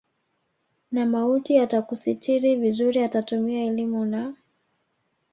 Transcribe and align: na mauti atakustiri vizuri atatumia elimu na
na 0.91 1.05
mauti 1.05 1.59
atakustiri 1.59 2.55
vizuri 2.55 2.99
atatumia 3.03 3.65
elimu 3.65 4.05
na 4.05 4.33